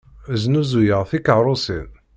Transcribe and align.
Znuzuyeɣ 0.41 1.01
tikeṛṛusin. 1.09 1.87